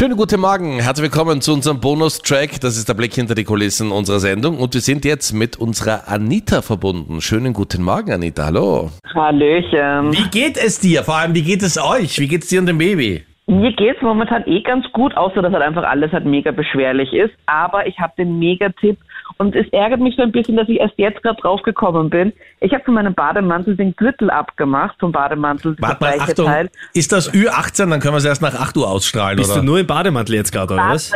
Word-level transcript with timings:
Schönen 0.00 0.16
guten 0.16 0.40
Morgen, 0.40 0.80
herzlich 0.80 1.12
willkommen 1.12 1.42
zu 1.42 1.52
unserem 1.52 1.78
Bonustrack. 1.78 2.58
Das 2.62 2.78
ist 2.78 2.88
der 2.88 2.94
Blick 2.94 3.12
hinter 3.12 3.34
die 3.34 3.44
Kulissen 3.44 3.92
unserer 3.92 4.18
Sendung 4.18 4.56
und 4.56 4.72
wir 4.72 4.80
sind 4.80 5.04
jetzt 5.04 5.34
mit 5.34 5.58
unserer 5.58 6.08
Anita 6.08 6.62
verbunden. 6.62 7.20
Schönen 7.20 7.52
guten 7.52 7.82
Morgen, 7.82 8.10
Anita, 8.10 8.46
hallo. 8.46 8.92
Hallöchen. 9.14 10.10
Wie 10.12 10.30
geht 10.30 10.56
es 10.56 10.80
dir? 10.80 11.04
Vor 11.04 11.16
allem, 11.16 11.34
wie 11.34 11.42
geht 11.42 11.62
es 11.62 11.76
euch? 11.76 12.18
Wie 12.18 12.28
geht 12.28 12.44
es 12.44 12.48
dir 12.48 12.60
und 12.60 12.66
dem 12.66 12.78
Baby? 12.78 13.26
Mir 13.50 13.72
geht's 13.72 14.00
momentan 14.00 14.44
eh 14.46 14.60
ganz 14.60 14.86
gut, 14.92 15.16
außer 15.16 15.42
dass 15.42 15.52
halt 15.52 15.64
einfach 15.64 15.82
alles 15.82 16.12
halt 16.12 16.24
mega 16.24 16.52
beschwerlich 16.52 17.12
ist. 17.12 17.34
Aber 17.46 17.84
ich 17.84 17.98
habe 17.98 18.12
den 18.16 18.38
Mega-Tipp 18.38 18.96
und 19.38 19.56
es 19.56 19.66
ärgert 19.72 19.98
mich 19.98 20.14
so 20.14 20.22
ein 20.22 20.30
bisschen, 20.30 20.56
dass 20.56 20.68
ich 20.68 20.78
erst 20.78 20.94
jetzt 20.98 21.20
gerade 21.24 21.40
drauf 21.40 21.60
gekommen 21.62 22.10
bin. 22.10 22.32
Ich 22.60 22.72
habe 22.72 22.84
von 22.84 22.94
meinem 22.94 23.12
Bademantel 23.12 23.76
den 23.76 23.96
Gürtel 23.96 24.30
abgemacht, 24.30 24.94
vom 25.00 25.10
Bademantel, 25.10 25.74
Warte 25.80 26.04
mal, 26.04 26.20
Achtung, 26.20 26.46
Teil. 26.46 26.70
ist 26.94 27.10
das 27.10 27.32
Ü18? 27.34 27.90
Dann 27.90 27.98
können 27.98 28.14
wir 28.14 28.18
es 28.18 28.24
erst 28.24 28.40
nach 28.40 28.54
8 28.54 28.76
Uhr 28.76 28.88
ausstrahlen, 28.88 29.36
Bist 29.36 29.50
oder? 29.50 29.60
du 29.60 29.66
nur 29.66 29.80
im 29.80 29.86
Bademantel 29.88 30.36
jetzt 30.36 30.52
gerade, 30.52 30.74
oder 30.74 30.88
was? 30.90 31.12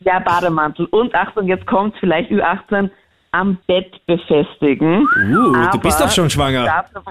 Ja, 0.00 0.18
Bademantel. 0.18 0.86
Und 0.86 1.14
Achtung, 1.14 1.46
jetzt 1.46 1.66
kommt's 1.66 1.96
vielleicht 2.00 2.32
Ü18 2.32 2.90
am 3.34 3.58
Bett 3.66 3.90
befestigen. 4.06 5.02
Uh, 5.28 5.70
du 5.72 5.78
bist 5.80 6.00
doch 6.00 6.10
schon 6.10 6.30
schwanger. 6.30 6.64
Dafür, 6.64 7.02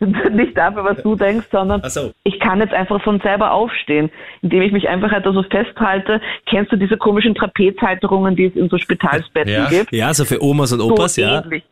nicht 0.32 0.56
dafür, 0.56 0.84
was 0.84 1.02
du 1.02 1.14
denkst, 1.14 1.46
sondern 1.52 1.80
so. 1.88 2.12
ich 2.24 2.40
kann 2.40 2.58
jetzt 2.60 2.72
einfach 2.72 3.00
von 3.02 3.20
selber 3.20 3.52
aufstehen, 3.52 4.10
indem 4.42 4.62
ich 4.62 4.72
mich 4.72 4.88
einfach 4.88 5.10
halt 5.12 5.24
so 5.24 5.42
festhalte. 5.44 6.20
Kennst 6.46 6.72
du 6.72 6.76
diese 6.76 6.96
komischen 6.96 7.34
Trapezhalterungen, 7.34 8.34
die 8.34 8.46
es 8.46 8.56
in 8.56 8.68
so 8.68 8.78
Spitalsbetten 8.78 9.52
Ja. 9.52 9.68
gibt? 9.68 9.92
Ja, 9.92 10.12
so 10.12 10.24
für 10.24 10.42
Omas 10.42 10.72
und 10.72 10.80
So 10.80 10.90
Opas, 10.90 11.16
ja. 11.16 11.42
ähnlich. 11.42 11.62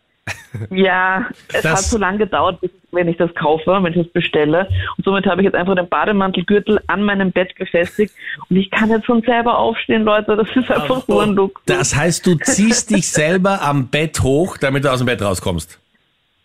Ja, 0.70 1.26
es 1.52 1.62
Das- 1.62 1.72
hat 1.72 1.78
so 1.78 1.98
lange 1.98 2.18
gedauert, 2.18 2.60
bis, 2.60 2.70
wenn 2.96 3.08
ich 3.08 3.16
das 3.16 3.32
kaufe, 3.34 3.78
wenn 3.80 3.92
ich 3.92 3.98
das 3.98 4.12
bestelle. 4.12 4.68
Und 4.96 5.04
somit 5.04 5.26
habe 5.26 5.40
ich 5.40 5.44
jetzt 5.44 5.54
einfach 5.54 5.76
den 5.76 5.88
Bademantelgürtel 5.88 6.80
an 6.88 7.04
meinem 7.04 7.30
Bett 7.30 7.54
befestigt. 7.56 8.12
Und 8.48 8.56
ich 8.56 8.70
kann 8.70 8.90
jetzt 8.90 9.06
von 9.06 9.22
selber 9.22 9.58
aufstehen, 9.58 10.02
Leute. 10.02 10.36
Das 10.36 10.48
ist 10.56 10.70
einfach 10.70 11.06
nur 11.06 11.22
ein 11.22 11.34
Look. 11.34 11.62
Das 11.66 11.94
heißt, 11.94 12.26
du 12.26 12.34
ziehst 12.36 12.90
dich 12.90 13.08
selber 13.08 13.62
am 13.62 13.88
Bett 13.88 14.20
hoch, 14.20 14.56
damit 14.56 14.84
du 14.84 14.90
aus 14.90 14.98
dem 14.98 15.06
Bett 15.06 15.22
rauskommst. 15.22 15.80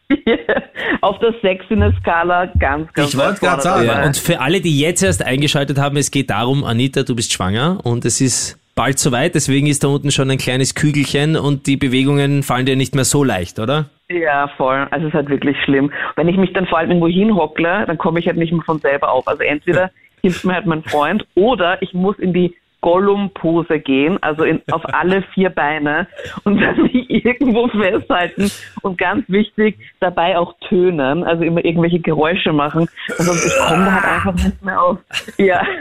Auf 1.01 1.17
der 1.19 1.33
Sexiness-Skala 1.41 2.47
ganz, 2.59 2.91
ganz 2.93 3.13
Ich 3.13 3.17
wollte 3.17 3.39
gerade 3.39 3.61
sagen. 3.61 3.87
Ja, 3.87 4.05
und 4.05 4.17
für 4.17 4.39
alle, 4.39 4.61
die 4.61 4.79
jetzt 4.79 5.01
erst 5.01 5.23
eingeschaltet 5.23 5.77
haben, 5.79 5.97
es 5.97 6.11
geht 6.11 6.29
darum, 6.29 6.63
Anita, 6.63 7.03
du 7.03 7.15
bist 7.15 7.33
schwanger 7.33 7.79
und 7.83 8.05
es 8.05 8.21
ist 8.21 8.59
bald 8.75 8.99
soweit, 8.99 9.35
deswegen 9.35 9.67
ist 9.67 9.83
da 9.83 9.87
unten 9.87 10.11
schon 10.11 10.29
ein 10.29 10.37
kleines 10.37 10.75
Kügelchen 10.75 11.35
und 11.35 11.67
die 11.67 11.77
Bewegungen 11.77 12.43
fallen 12.43 12.65
dir 12.65 12.75
nicht 12.75 12.95
mehr 12.95 13.05
so 13.05 13.23
leicht, 13.23 13.59
oder? 13.59 13.89
Ja, 14.11 14.47
voll. 14.57 14.87
Also 14.91 15.07
es 15.07 15.13
ist 15.13 15.15
halt 15.15 15.29
wirklich 15.29 15.57
schlimm. 15.63 15.91
Wenn 16.15 16.27
ich 16.27 16.37
mich 16.37 16.53
dann 16.53 16.67
vor 16.67 16.79
allem 16.79 16.89
irgendwo 16.89 17.07
hinhockle, 17.07 17.85
dann 17.85 17.97
komme 17.97 18.19
ich 18.19 18.27
halt 18.27 18.37
nicht 18.37 18.51
mehr 18.51 18.63
von 18.63 18.79
selber 18.79 19.11
auf. 19.11 19.27
Also 19.27 19.43
entweder 19.43 19.91
hilft 20.21 20.45
mir 20.45 20.53
halt 20.53 20.65
mein 20.65 20.83
Freund 20.83 21.25
oder 21.35 21.81
ich 21.81 21.93
muss 21.93 22.17
in 22.19 22.33
die 22.33 22.55
Gollum-Pose 22.81 23.79
gehen, 23.79 24.17
also 24.21 24.43
in, 24.43 24.61
auf 24.71 24.81
alle 24.93 25.21
vier 25.33 25.51
Beine 25.51 26.07
und 26.43 26.59
dann 26.59 26.81
mich 26.81 27.09
irgendwo 27.09 27.67
festhalten 27.67 28.51
und 28.81 28.97
ganz 28.97 29.23
wichtig, 29.29 29.77
dabei 29.99 30.37
auch 30.37 30.55
tönen, 30.67 31.23
also 31.23 31.43
immer 31.43 31.63
irgendwelche 31.63 31.99
Geräusche 31.99 32.51
machen, 32.51 32.89
sonst 33.17 33.45
ich 33.45 33.67
komme 33.67 33.85
da 33.85 33.93
halt 33.93 34.05
einfach 34.05 34.33
nicht 34.33 34.65
mehr 34.65 34.81
auf. 34.81 34.97
Ja. 35.37 35.61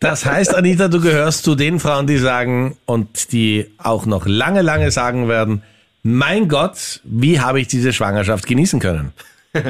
Das 0.00 0.24
heißt, 0.24 0.54
Anita, 0.54 0.88
du 0.88 1.00
gehörst 1.00 1.44
zu 1.44 1.54
den 1.54 1.80
Frauen, 1.80 2.06
die 2.06 2.18
sagen 2.18 2.76
und 2.86 3.32
die 3.32 3.66
auch 3.78 4.06
noch 4.06 4.26
lange, 4.26 4.62
lange 4.62 4.90
sagen 4.90 5.28
werden, 5.28 5.62
mein 6.08 6.48
Gott, 6.48 7.00
wie 7.04 7.40
habe 7.40 7.60
ich 7.60 7.68
diese 7.68 7.92
Schwangerschaft 7.92 8.46
genießen 8.46 8.80
können? 8.80 9.12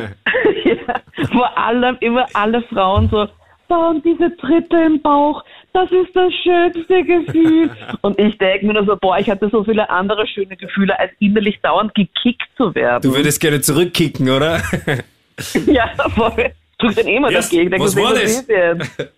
Ja, 0.65 1.01
vor 1.33 1.57
allem 1.59 1.97
immer 2.01 2.27
alle 2.35 2.63
Frauen 2.63 3.09
so, 3.11 3.27
"Boah, 3.69 3.91
und 3.91 4.05
diese 4.05 4.35
Tritte 4.37 4.77
im 4.87 5.01
Bauch, 5.01 5.43
das 5.73 5.91
ist 5.91 6.15
das 6.15 6.33
schönste 6.43 7.05
Gefühl. 7.05 7.71
Und 8.03 8.19
ich 8.19 8.37
denke 8.39 8.67
mir 8.67 8.75
nur 8.75 8.85
so, 8.85 8.97
boah, 8.97 9.19
ich 9.19 9.29
hatte 9.31 9.49
so 9.51 9.65
viele 9.65 9.89
andere 9.89 10.27
schöne 10.27 10.57
Gefühle, 10.57 10.99
als 10.99 11.13
innerlich 11.21 11.59
dauernd 11.63 11.95
gekickt 11.95 12.43
zu 12.57 12.75
werden. 12.75 13.03
Du 13.03 13.15
würdest 13.17 13.41
gerne 13.41 13.61
zurückkicken, 13.61 14.29
oder? 14.31 14.61
ja, 15.67 15.91
voll. 16.15 16.53
Drück 16.79 16.95
dann 16.97 17.07
immer 17.07 17.31
Yes, 17.31 17.49
dagegen. 17.51 17.71
Denk 17.71 17.83
was 17.83 17.97
war 17.97 18.15
das? 18.15 18.47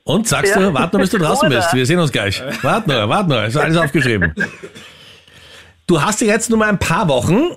Und 0.05 0.27
sagst 0.28 0.55
Ja. 0.56 0.61
du, 0.62 0.75
warte 0.75 0.97
nur, 0.97 1.03
bis 1.03 1.11
du 1.11 1.19
draußen 1.19 1.49
bist. 1.49 1.75
Wir 1.75 1.84
sehen 1.87 1.99
uns 1.99 2.11
gleich. 2.12 2.43
Warte 2.62 2.91
nur, 2.91 3.09
warte 3.09 3.28
nur. 3.28 3.45
Ist 3.45 3.56
alles 3.56 3.77
aufgeschrieben. 3.77 4.34
Du 5.91 6.01
hast 6.01 6.21
ja 6.21 6.28
jetzt 6.28 6.51
nur 6.51 6.59
mal 6.61 6.69
ein 6.69 6.78
paar 6.78 7.09
Wochen. 7.09 7.49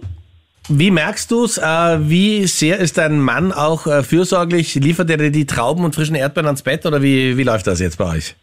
Wie 0.67 0.89
merkst 0.89 1.29
du 1.29 1.43
es? 1.43 1.59
Äh, 1.59 1.63
wie 2.09 2.47
sehr 2.47 2.79
ist 2.79 2.97
dein 2.97 3.19
Mann 3.19 3.51
auch 3.51 3.85
äh, 3.85 4.01
fürsorglich? 4.01 4.73
Liefert 4.73 5.07
er 5.11 5.17
dir 5.17 5.29
die 5.29 5.45
Trauben 5.45 5.85
und 5.85 5.93
frischen 5.93 6.15
Erdbeeren 6.15 6.47
ans 6.47 6.63
Bett 6.63 6.83
oder 6.87 7.03
wie, 7.03 7.37
wie 7.37 7.43
läuft 7.43 7.67
das 7.67 7.79
jetzt 7.79 7.99
bei 7.99 8.05
euch? 8.15 8.33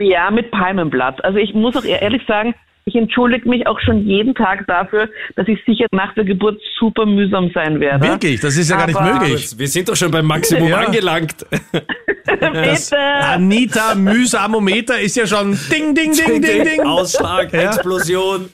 Ja, 0.00 0.28
mit 0.32 0.50
Palmenblatt. 0.50 1.24
Also 1.24 1.38
ich 1.38 1.54
muss 1.54 1.76
auch 1.76 1.84
ehrlich 1.84 2.22
sagen, 2.26 2.56
ich 2.84 2.96
entschuldige 2.96 3.48
mich 3.48 3.64
auch 3.68 3.78
schon 3.78 4.04
jeden 4.08 4.34
Tag 4.34 4.66
dafür, 4.66 5.08
dass 5.36 5.46
ich 5.46 5.60
sicher 5.64 5.86
nach 5.92 6.12
der 6.14 6.24
Geburt 6.24 6.60
super 6.80 7.06
mühsam 7.06 7.48
sein 7.54 7.78
werde. 7.78 8.04
Wirklich? 8.04 8.40
Das 8.40 8.56
ist 8.56 8.70
ja 8.70 8.76
gar 8.76 8.88
nicht 8.88 8.96
Aber- 8.98 9.20
möglich. 9.20 9.56
Wir 9.56 9.68
sind 9.68 9.88
doch 9.88 9.94
schon 9.94 10.10
beim 10.10 10.26
Maximum 10.26 10.68
Ja. 10.68 10.78
angelangt. 10.78 11.46
Bitte. 12.24 12.96
Anita 12.96 13.94
Mühsamometer 13.94 14.98
ist 14.98 15.16
ja 15.16 15.28
schon 15.28 15.56
ding, 15.70 15.94
ding, 15.94 16.12
ding, 16.12 16.42
ding, 16.42 16.64
ding. 16.64 16.80
Ausschlag, 16.80 17.52
Ja. 17.52 17.62
Explosion. 17.70 18.48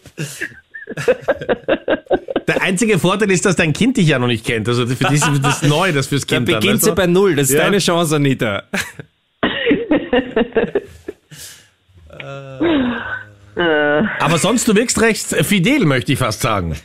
Der 2.48 2.62
einzige 2.62 2.98
Vorteil 2.98 3.30
ist, 3.30 3.44
dass 3.44 3.56
dein 3.56 3.72
Kind 3.72 3.96
dich 3.98 4.08
ja 4.08 4.18
noch 4.18 4.26
nicht 4.26 4.44
kennt. 4.46 4.68
Also 4.68 4.86
für 4.86 5.04
dich 5.04 5.20
ist 5.26 5.44
das 5.44 5.62
neu, 5.62 5.92
das 5.92 6.06
fürs 6.06 6.26
Da 6.26 6.36
Kind. 6.36 6.48
dann, 6.48 6.54
beginnt 6.60 6.74
weißt 6.76 6.84
sie 6.84 6.90
du? 6.90 6.96
bei 6.96 7.06
Null. 7.06 7.36
Das 7.36 7.50
ist 7.50 7.56
Ja. 7.56 7.64
deine 7.64 7.78
Chance, 7.78 8.16
Anita. 8.16 8.62
Aber 14.20 14.38
sonst, 14.38 14.68
du 14.68 14.74
wirkst 14.76 15.00
recht 15.00 15.26
fidel, 15.46 15.84
möchte 15.84 16.12
ich 16.12 16.18
fast 16.18 16.40
sagen. 16.40 16.76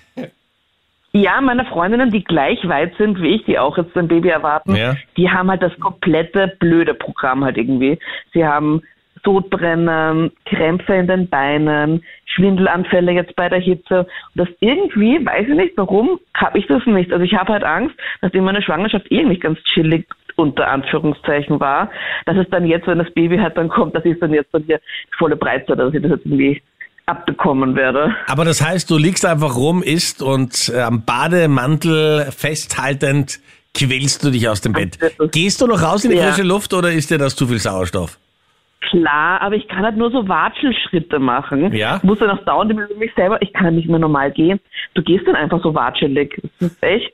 Ja, 1.15 1.39
meine 1.41 1.65
Freundinnen, 1.65 2.09
die 2.09 2.23
gleich 2.23 2.57
weit 2.67 2.95
sind 2.97 3.21
wie 3.21 3.35
ich, 3.35 3.45
die 3.45 3.59
auch 3.59 3.77
jetzt 3.77 3.95
ein 3.95 4.07
Baby 4.07 4.29
erwarten, 4.29 4.75
Ja. 4.75 4.95
die 5.15 5.29
haben 5.29 5.49
halt 5.51 5.61
das 5.61 5.77
komplette 5.79 6.55
blöde 6.59 6.95
Programm 6.95 7.43
halt 7.43 7.57
irgendwie. 7.57 7.99
Sie 8.33 8.43
haben 8.43 8.81
Sodbrennen, 9.23 10.31
Krämpfe 10.45 10.93
in 10.95 11.07
den 11.07 11.27
Beinen, 11.29 12.03
Schwindelanfälle 12.25 13.11
jetzt 13.11 13.35
bei 13.35 13.49
der 13.49 13.59
Hitze. 13.59 13.99
Und 13.99 14.07
das 14.35 14.47
irgendwie, 14.59 15.25
weiß 15.25 15.47
ich 15.47 15.55
nicht 15.55 15.73
warum, 15.77 16.19
habe 16.35 16.59
ich 16.59 16.67
das 16.67 16.85
nicht. 16.85 17.11
Also 17.11 17.23
ich 17.23 17.33
habe 17.33 17.53
halt 17.53 17.63
Angst, 17.63 17.95
nachdem 18.21 18.43
meine 18.43 18.61
Schwangerschaft 18.61 19.11
eh 19.11 19.23
nicht 19.23 19.41
ganz 19.41 19.59
chillig 19.73 20.05
unter 20.35 20.67
Anführungszeichen 20.67 21.59
war, 21.59 21.91
dass 22.25 22.37
es 22.37 22.49
dann 22.49 22.65
jetzt, 22.65 22.87
wenn 22.87 22.97
das 22.97 23.11
Baby 23.13 23.37
halt 23.37 23.55
dann 23.55 23.69
kommt, 23.69 23.95
dass 23.95 24.03
ich 24.03 24.19
dann 24.19 24.33
jetzt 24.33 24.51
dann 24.53 24.63
hier 24.63 24.79
volle 25.17 25.35
Breitseite, 25.35 25.75
dass 25.77 25.93
ich 25.93 26.01
das 26.01 26.11
jetzt 26.11 26.25
irgendwie 26.25 26.61
abbekommen 27.05 27.75
werde. 27.75 28.15
Aber 28.27 28.45
das 28.45 28.65
heißt, 28.65 28.89
du 28.89 28.97
liegst 28.97 29.25
einfach 29.25 29.55
rum, 29.55 29.83
isst 29.83 30.23
und 30.23 30.71
äh, 30.73 30.79
am 30.81 31.03
Bademantel 31.05 32.27
festhaltend 32.31 33.39
quälst 33.75 34.23
du 34.23 34.31
dich 34.31 34.47
aus 34.47 34.61
dem 34.61 34.73
Bett. 34.73 34.97
Gehst 35.31 35.61
du 35.61 35.67
noch 35.67 35.81
raus 35.81 36.05
in 36.05 36.11
die 36.11 36.17
Ja. 36.17 36.27
frische 36.27 36.43
Luft 36.43 36.73
oder 36.73 36.91
ist 36.91 37.11
dir 37.11 37.17
das 37.17 37.35
zu 37.35 37.47
viel 37.47 37.59
Sauerstoff? 37.59 38.17
Klar, 38.89 39.41
aber 39.41 39.55
ich 39.55 39.67
kann 39.67 39.83
halt 39.83 39.97
nur 39.97 40.11
so 40.11 40.27
Watschelschritte 40.27 41.19
machen. 41.19 41.73
Ja? 41.73 41.97
Ich 41.97 42.03
muss 42.03 42.19
dann 42.19 42.29
auch 42.29 42.43
dauernd 42.45 42.71
über 42.71 42.87
mich 42.97 43.11
selber, 43.15 43.41
ich 43.41 43.53
kann 43.53 43.75
nicht 43.75 43.87
mehr 43.89 43.99
normal 43.99 44.31
gehen. 44.31 44.59
Du 44.93 45.01
gehst 45.01 45.25
dann 45.27 45.35
einfach 45.35 45.61
so 45.63 45.73
watschelig. 45.73 46.41
Das 46.59 46.71
ist 46.71 46.83
echt, 46.83 47.13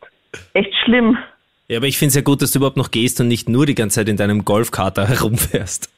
echt 0.54 0.74
schlimm. 0.84 1.18
Ja, 1.68 1.78
aber 1.78 1.88
ich 1.88 1.98
finde 1.98 2.10
es 2.10 2.16
ja 2.16 2.22
gut, 2.22 2.42
dass 2.42 2.52
du 2.52 2.60
überhaupt 2.60 2.78
noch 2.78 2.92
gehst 2.92 3.22
und 3.22 3.28
nicht 3.28 3.48
nur 3.48 3.66
die 3.66 3.76
ganze 3.76 4.00
Zeit 4.00 4.10
in 4.10 4.18
deinem 4.18 4.46
Golfkater 4.46 5.08
herumfährst. 5.08 5.90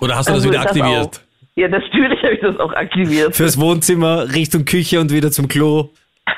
Oder 0.00 0.16
hast 0.16 0.28
du 0.28 0.32
Also 0.32 0.46
das 0.48 0.52
wieder 0.52 0.62
das 0.64 0.72
aktiviert? 0.72 1.16
Auch. 1.16 1.32
Ja, 1.54 1.68
natürlich 1.68 2.22
habe 2.22 2.34
ich 2.34 2.40
das 2.40 2.58
auch 2.58 2.72
aktiviert. 2.72 3.36
Fürs 3.36 3.60
Wohnzimmer, 3.60 4.32
Richtung 4.34 4.64
Küche 4.64 5.00
und 5.00 5.12
wieder 5.12 5.30
zum 5.30 5.48
Klo. 5.48 5.90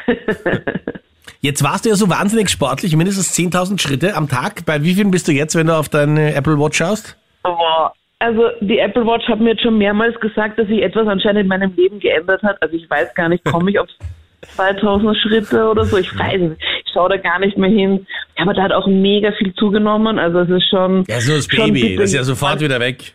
Jetzt 1.40 1.62
warst 1.62 1.84
du 1.84 1.90
ja 1.90 1.94
so 1.94 2.08
wahnsinnig 2.08 2.48
sportlich, 2.48 2.96
mindestens 2.96 3.36
10.000 3.38 3.78
Schritte 3.78 4.16
am 4.16 4.28
Tag. 4.28 4.64
Bei 4.64 4.82
wie 4.82 4.94
vielen 4.94 5.10
bist 5.10 5.28
du 5.28 5.32
jetzt, 5.32 5.54
wenn 5.54 5.66
du 5.66 5.76
auf 5.76 5.90
deine 5.90 6.34
Apple 6.34 6.58
Watch 6.58 6.78
schaust? 6.78 7.18
Boah. 7.42 7.92
Also 8.18 8.48
die 8.60 8.78
Apple 8.78 9.04
Watch 9.06 9.26
hat 9.28 9.40
mir 9.40 9.50
jetzt 9.50 9.62
schon 9.62 9.76
mehrmals 9.78 10.18
gesagt, 10.20 10.58
dass 10.58 10.66
sich 10.68 10.82
etwas 10.82 11.06
anscheinend 11.08 11.42
in 11.42 11.48
meinem 11.48 11.74
Leben 11.76 12.00
geändert 12.00 12.42
hat. 12.42 12.56
Also 12.62 12.76
ich 12.76 12.88
weiß 12.88 13.14
gar 13.14 13.28
nicht, 13.28 13.44
komme 13.44 13.70
ich 13.70 13.78
auf 13.78 13.88
2000 14.56 15.16
Schritte 15.18 15.68
oder 15.68 15.84
so? 15.84 15.96
Ich 15.98 16.16
weiß 16.18 16.34
es 16.40 16.48
nicht. 16.50 16.62
Ich 16.86 16.92
schaue 16.92 17.08
da 17.08 17.16
gar 17.16 17.38
nicht 17.38 17.56
mehr 17.58 17.70
hin. 17.70 18.06
Aber 18.36 18.54
da 18.54 18.62
hat 18.62 18.72
auch 18.72 18.86
mega 18.86 19.32
viel 19.32 19.52
zugenommen. 19.54 20.18
Also 20.18 20.40
es 20.40 20.50
ist 20.50 20.68
schon... 20.68 21.04
Ja, 21.08 21.16
ist 21.16 21.28
nur 21.28 21.36
das 21.36 21.48
Baby. 21.48 21.96
Das 21.96 22.06
ist 22.10 22.14
ja 22.14 22.22
sofort 22.22 22.60
wieder 22.60 22.78
weg. 22.80 23.14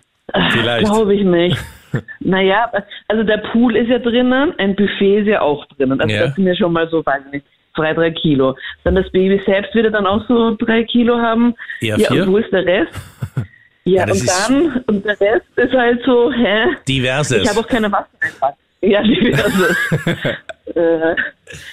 Vielleicht. 0.52 0.86
Glaube 0.86 1.16
ich 1.16 1.24
nicht. 1.24 1.58
naja, 2.20 2.72
also 3.08 3.24
der 3.24 3.38
Pool 3.38 3.76
ist 3.76 3.90
ja 3.90 3.98
drinnen, 3.98 4.54
ein 4.60 4.76
Buffet 4.76 5.22
ist 5.22 5.28
ja 5.28 5.42
auch 5.42 5.66
drinnen. 5.78 6.00
Also 6.00 6.14
Ja. 6.14 6.26
das 6.28 6.36
sind 6.36 6.46
ja 6.46 6.56
schon 6.56 6.72
mal 6.74 6.88
so, 6.90 7.04
weiß 7.04 7.22
ich 7.28 7.32
nicht, 7.32 7.46
zwei, 7.76 7.94
drei 7.94 8.12
Kilo. 8.12 8.56
Dann 8.84 8.96
das 8.96 9.10
Baby 9.12 9.42
selbst 9.46 9.74
wird 9.74 9.92
dann 9.94 10.06
auch 10.06 10.28
so 10.28 10.56
drei 10.60 10.84
Kilo 10.84 11.18
haben. 11.18 11.56
Ja, 11.82 11.96
vier? 11.98 12.24
und 12.24 12.32
wo 12.34 12.38
ist 12.38 12.52
der 12.52 12.66
Rest? 12.66 12.94
Ja, 13.90 14.06
Ja, 14.06 14.14
und 14.14 14.28
dann, 14.28 14.84
und 14.88 15.06
der 15.06 15.20
Rest 15.20 15.46
ist 15.56 15.74
halt 15.74 16.02
so, 16.06 16.32
hä? 16.32 16.76
Diverses. 16.88 17.44
Ich 17.44 17.50
habe 17.50 17.60
auch 17.60 17.68
keine 17.68 17.92
Wasser 17.92 18.08
einfach. 18.20 18.54
Ja, 18.82 19.02
diverses. 19.04 19.76
äh, 20.76 21.16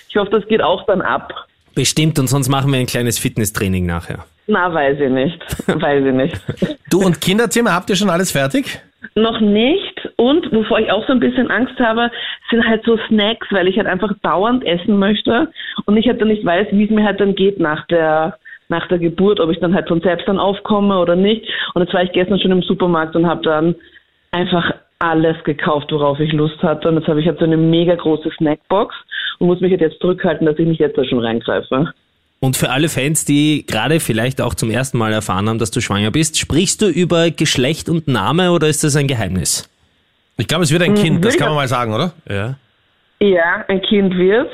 ich 0.09 0.17
hoffe, 0.17 0.31
das 0.31 0.47
geht 0.49 0.63
auch 0.63 0.87
dann 0.87 1.03
ab. 1.03 1.33
Bestimmt, 1.75 2.19
und 2.19 2.27
sonst 2.29 2.49
machen 2.49 2.73
wir 2.73 2.79
ein 2.81 2.87
kleines 2.87 3.19
Fitnesstraining 3.19 3.85
nachher. 3.85 4.25
Na, 4.47 4.73
weiß 4.73 4.99
ich 5.01 5.11
nicht. 5.11 5.41
Weiß 5.83 6.05
ich 6.05 6.13
nicht. 6.15 6.41
Du 6.89 7.03
und 7.05 7.21
Kinderzimmer, 7.21 7.75
habt 7.75 7.91
ihr 7.91 7.97
schon 7.97 8.11
alles 8.11 8.31
fertig? 8.31 8.81
noch 9.15 9.41
nicht. 9.41 10.09
Und 10.17 10.53
wovor 10.53 10.79
ich 10.81 10.91
auch 10.91 11.07
so 11.07 11.13
ein 11.13 11.21
bisschen 11.21 11.51
Angst 11.51 11.79
habe, 11.79 12.11
sind 12.51 12.67
halt 12.67 12.85
so 12.85 12.99
Snacks, 13.09 13.47
weil 13.51 13.69
ich 13.69 13.77
halt 13.77 13.87
einfach 13.87 14.13
dauernd 14.23 14.65
essen 14.65 14.99
möchte 14.99 15.49
und 15.85 15.97
ich 15.97 16.07
halt 16.07 16.21
dann 16.21 16.29
nicht 16.29 16.45
weiß, 16.45 16.69
wie 16.73 16.85
es 16.85 16.91
mir 16.91 17.05
halt 17.05 17.21
dann 17.21 17.35
geht 17.35 17.59
nach 17.61 17.87
der 17.87 18.37
nach 18.69 18.87
der 18.89 18.99
Geburt, 18.99 19.41
ob 19.41 19.51
ich 19.51 19.61
dann 19.61 19.75
halt 19.75 19.89
von 19.89 20.01
selbst 20.01 20.27
dann 20.27 20.39
aufkomme 20.39 20.99
oder 20.99 21.17
nicht. 21.17 21.47
Und 21.75 21.83
jetzt 21.83 21.95
war 21.95 22.03
ich 22.03 22.13
gestern 22.13 22.41
schon 22.41 22.51
im 22.51 22.63
Supermarkt 22.63 23.15
und 23.17 23.27
habe 23.27 23.43
dann 23.43 23.75
einfach 24.33 24.73
alles 24.99 25.37
gekauft, 25.45 25.93
worauf 25.93 26.19
ich 26.21 26.33
Lust 26.33 26.63
hatte. 26.63 26.89
Und 26.89 26.97
jetzt 26.99 27.09
habe 27.09 27.21
ich 27.21 27.27
halt 27.27 27.39
so 27.39 27.45
eine 27.45 27.57
mega 27.57 27.95
große 27.95 28.31
Snackbox 28.37 28.95
und 29.39 29.47
muss 29.47 29.61
mich 29.61 29.71
halt 29.71 29.81
jetzt 29.81 30.01
zurückhalten, 30.01 30.47
dass 30.47 30.59
ich 30.59 30.67
nicht 30.67 30.81
jetzt 30.81 30.97
da 30.97 31.05
schon 31.05 31.21
reingreife. 31.21 31.93
Und 32.41 32.57
für 32.57 32.71
alle 32.71 32.89
Fans, 32.89 33.25
die 33.25 33.65
gerade 33.67 33.99
vielleicht 34.01 34.41
auch 34.41 34.55
zum 34.55 34.71
ersten 34.71 34.99
Mal 34.99 35.13
erfahren 35.13 35.49
haben, 35.49 35.59
dass 35.59 35.71
du 35.71 35.81
schwanger 35.81 36.11
bist, 36.11 36.39
sprichst 36.39 36.83
du 36.83 36.87
über 36.87 37.31
Geschlecht 37.31 37.89
und 37.89 38.09
Name 38.09 38.53
oder 38.53 38.69
ist 38.69 38.85
das 38.85 38.95
ein 38.97 39.07
Geheimnis? 39.07 39.71
Ich 40.39 40.47
glaube, 40.47 40.65
es 40.65 40.73
wird 40.73 40.83
ein 40.83 40.95
Kind, 40.95 41.25
das 41.25 41.39
kann 41.39 41.49
man 41.49 41.57
mal 41.57 41.69
sagen, 41.69 41.95
oder? 41.95 42.13
Ja. 42.29 42.57
Ja, 43.21 43.65
ein 43.69 43.81
Kind 43.81 44.17
wird's. 44.17 44.53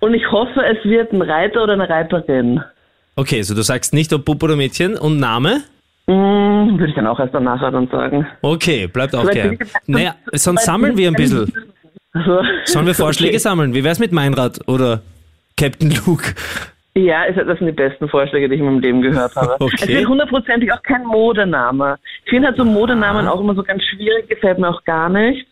Und 0.00 0.14
ich 0.14 0.28
hoffe, 0.30 0.60
es 0.64 0.84
wird 0.84 1.12
ein 1.12 1.22
Reiter 1.22 1.62
oder 1.62 1.74
eine 1.74 1.88
Reiterin. 1.88 2.62
Okay, 3.20 3.36
also 3.36 3.54
du 3.54 3.60
sagst 3.62 3.92
nicht, 3.92 4.10
ob 4.14 4.24
Bub 4.24 4.42
oder 4.42 4.56
Mädchen 4.56 4.96
und 4.96 5.18
Name? 5.20 5.60
Hm, 6.08 6.78
würde 6.78 6.86
ich 6.88 6.94
dann 6.94 7.06
auch 7.06 7.20
erst 7.20 7.34
danach 7.34 7.60
dann 7.60 7.86
sagen. 7.88 8.26
Okay, 8.40 8.86
bleibt 8.86 9.14
auch 9.14 9.28
geheim. 9.30 9.58
die- 9.58 9.92
Naja, 9.92 10.14
sonst 10.32 10.64
sammeln 10.64 10.96
wir 10.96 11.08
ein 11.08 11.14
bisschen. 11.14 11.52
Also, 12.14 12.40
Sollen 12.64 12.86
wir 12.86 12.94
Vorschläge 13.04 13.32
okay. 13.32 13.38
sammeln? 13.38 13.74
Wie 13.74 13.84
wär's 13.84 13.98
mit 13.98 14.10
Meinrad 14.10 14.66
oder 14.66 15.02
Captain 15.58 15.90
Luke? 16.06 16.34
Ja, 16.94 17.30
das 17.30 17.58
sind 17.58 17.66
die 17.66 17.72
besten 17.72 18.08
Vorschläge, 18.08 18.48
die 18.48 18.54
ich 18.54 18.60
in 18.60 18.66
meinem 18.66 18.80
Leben 18.80 19.02
gehört 19.02 19.36
habe. 19.36 19.54
Okay. 19.60 19.76
Es 19.94 20.00
ist 20.00 20.08
hundertprozentig 20.08 20.72
auch 20.72 20.82
kein 20.82 21.04
Modename. 21.04 21.98
Ich 22.24 22.30
finde 22.30 22.48
halt 22.48 22.56
so 22.56 22.64
Modenamen 22.64 23.28
auch 23.28 23.40
immer 23.40 23.54
so 23.54 23.62
ganz 23.62 23.82
schwierig, 23.84 24.30
gefällt 24.30 24.58
mir 24.58 24.68
auch 24.70 24.82
gar 24.84 25.10
nicht. 25.10 25.46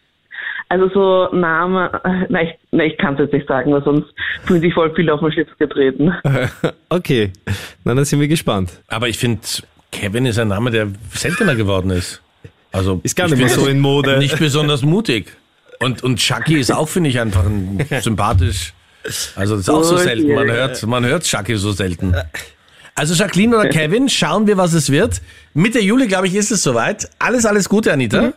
Also 0.70 0.88
so 0.92 1.34
Name, 1.34 1.90
äh, 2.04 2.26
na 2.28 2.42
ich, 2.42 2.50
na, 2.70 2.84
ich 2.84 2.96
kann 2.98 3.14
es 3.14 3.20
jetzt 3.20 3.32
nicht 3.32 3.48
sagen, 3.48 3.72
weil 3.72 3.82
sonst 3.82 4.08
fühlen 4.44 4.60
sich 4.60 4.74
voll 4.74 4.92
viele 4.94 5.12
auf 5.14 5.20
den 5.20 5.32
Schlips 5.32 5.56
getreten. 5.58 6.12
Okay, 6.90 7.32
na 7.84 7.94
dann 7.94 8.04
sind 8.06 8.18
wir 8.18 8.28
gespannt. 8.28 8.70
Aber 8.88 9.08
ich 9.08 9.18
finde, 9.18 9.42
Kevin 9.92 10.24
ist 10.24 10.38
ein 10.38 10.48
Name, 10.48 10.70
der 10.70 10.88
seltener 11.10 11.54
geworden 11.54 11.90
ist. 11.90 12.22
Also 12.72 13.00
Ist 13.02 13.14
gar 13.14 13.26
ich 13.26 13.32
nicht 13.32 13.40
mehr 13.40 13.48
so 13.50 13.66
in 13.66 13.78
Mode. 13.78 14.18
Nicht 14.18 14.38
besonders 14.38 14.82
mutig. 14.82 15.36
Und, 15.80 16.02
und 16.02 16.18
Chucky 16.18 16.58
ist 16.58 16.72
auch, 16.72 16.88
finde 16.88 17.10
ich, 17.10 17.20
einfach 17.20 17.44
ein, 17.44 17.84
sympathisch. 18.00 18.72
Also 19.36 19.56
das 19.56 19.62
ist 19.62 19.70
auch 19.70 19.82
so 19.82 19.96
selten. 19.96 20.34
Man 20.34 20.50
hört, 20.50 20.86
man 20.86 21.04
hört 21.04 21.24
Chucky 21.24 21.56
so 21.56 21.72
selten. 21.72 22.14
Also 22.94 23.14
Jacqueline 23.14 23.56
oder 23.56 23.68
Kevin, 23.68 24.08
schauen 24.08 24.46
wir, 24.46 24.56
was 24.56 24.72
es 24.72 24.90
wird. 24.90 25.20
Mitte 25.54 25.80
Juli, 25.80 26.08
glaube 26.08 26.26
ich, 26.26 26.34
ist 26.34 26.50
es 26.50 26.62
soweit. 26.62 27.08
Alles, 27.18 27.46
alles 27.46 27.68
Gute, 27.68 27.92
Anita. 27.92 28.32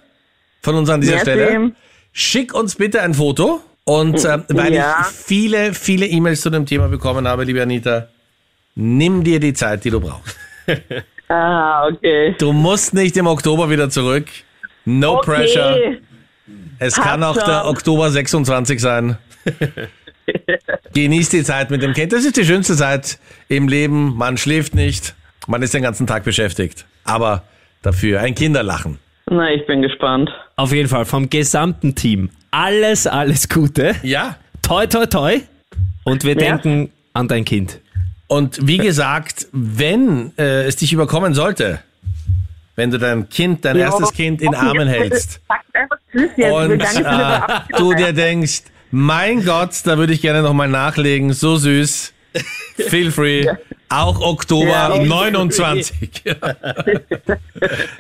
Von 0.62 0.76
uns 0.76 0.90
an 0.90 1.02
dieser 1.02 1.16
Merci. 1.16 1.32
Stelle. 1.32 1.72
Schick 2.12 2.54
uns 2.54 2.76
bitte 2.76 3.02
ein 3.02 3.14
Foto. 3.14 3.62
Und 3.84 4.24
äh, 4.26 4.40
weil 4.50 4.74
Ja. 4.74 4.98
ich 5.02 5.08
viele, 5.08 5.74
viele 5.74 6.06
E-Mails 6.06 6.42
zu 6.42 6.50
dem 6.50 6.66
Thema 6.66 6.88
bekommen 6.88 7.28
habe, 7.28 7.44
liebe 7.46 7.62
Anita, 7.62 8.08
nimm 8.76 9.24
dir 9.24 9.40
die 9.40 9.54
Zeit, 9.54 9.84
die 9.84 9.90
du 9.90 10.00
brauchst. 10.00 10.36
Ah, 11.34 11.88
okay. 11.88 12.36
Du 12.40 12.52
musst 12.52 12.94
nicht 12.94 13.16
im 13.16 13.26
Oktober 13.26 13.70
wieder 13.70 13.90
zurück. 13.90 14.26
No 14.84 15.14
okay. 15.20 15.26
pressure. 15.32 15.98
Es 16.78 16.96
Passt 16.96 17.08
kann 17.08 17.24
auch 17.24 17.36
der 17.36 17.62
schon. 17.62 17.68
Oktober 17.70 18.12
26 18.12 18.82
sein. 18.82 19.18
Genieß 20.94 21.30
die 21.30 21.44
Zeit 21.46 21.72
mit 21.72 21.82
dem 21.82 21.94
Kind. 21.94 22.12
Das 22.12 22.26
ist 22.26 22.36
die 22.36 22.44
schönste 22.44 22.76
Zeit 22.76 23.18
im 23.48 23.70
Leben. 23.70 24.14
Man 24.18 24.38
schläft 24.38 24.76
nicht. 24.76 25.16
Man 25.48 25.62
ist 25.62 25.74
den 25.74 25.84
ganzen 25.84 26.06
Tag 26.06 26.26
beschäftigt. 26.26 26.86
Aber 27.06 27.44
dafür 27.82 28.20
ein 28.20 28.36
Kinderlachen. 28.36 29.00
Na, 29.34 29.50
ich 29.50 29.66
bin 29.66 29.82
gespannt. 29.82 30.30
Auf 30.58 30.74
jeden 30.74 30.90
Fall 30.90 31.06
vom 31.06 31.30
gesamten 31.30 31.96
Team. 31.96 32.30
Alles, 32.52 33.08
alles 33.08 33.48
Gute. 33.48 33.96
Ja. 34.04 34.36
Toi, 34.62 34.88
toi, 34.88 35.06
toi. 35.06 35.40
Und 36.04 36.26
wir 36.26 36.34
Ja. 36.34 36.40
denken 36.58 36.92
an 37.14 37.30
dein 37.30 37.46
Kind. 37.46 37.80
Und 38.28 38.68
wie 38.68 38.78
gesagt, 38.78 39.48
wenn 39.54 40.34
äh, 40.38 40.64
es 40.66 40.76
dich 40.76 40.92
überkommen 40.92 41.34
sollte, 41.34 41.80
wenn 42.76 42.92
du 42.92 42.98
dein 42.98 43.30
Kind, 43.30 43.64
dein 43.64 43.78
Ja. 43.78 43.86
erstes 43.86 44.12
Kind 44.12 44.42
in 44.42 44.54
Armen 44.54 44.90
hältst 44.90 45.40
und 46.14 46.82
äh, 46.82 47.40
du 47.78 47.94
dir 47.94 48.12
denkst, 48.12 48.64
mein 48.92 49.46
Gott, 49.46 49.72
da 49.86 49.98
würde 49.98 50.12
ich 50.12 50.22
gerne 50.22 50.42
nochmal 50.42 50.68
nachlegen, 50.68 51.32
so 51.32 51.56
süß. 51.56 52.12
Feel 52.90 53.12
free. 53.12 53.46
Auch 53.92 54.22
Oktober 54.22 54.68
Ja. 54.68 54.98
29. 55.04 55.92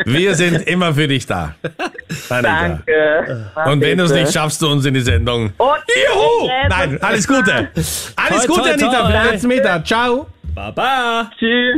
Wir 0.06 0.36
sind 0.36 0.66
immer 0.68 0.94
für 0.94 1.08
dich 1.08 1.26
da. 1.26 1.56
Anita. 2.30 2.42
Danke. 2.42 3.52
Und 3.66 3.82
wenn 3.82 3.98
du 3.98 4.06
es 4.06 4.12
nicht 4.12 4.32
schaffst, 4.32 4.62
du 4.62 4.70
uns 4.70 4.86
in 4.86 4.94
die 4.94 5.02
Sendung. 5.02 5.52
Und 5.58 5.70
Juhu! 6.14 6.50
Nein, 6.70 6.98
alles 7.02 7.28
Gute. 7.28 7.70
Alles 8.16 8.46
Toi, 8.46 8.48
Gute, 8.48 8.62
toi, 8.62 8.72
Anita, 8.72 9.02
toi. 9.02 9.32
für 9.34 9.38
den 9.38 9.48
Meter. 9.50 9.84
Ciao. 9.84 10.28
Baba. 10.56 11.30
Tschüss. 11.38 11.76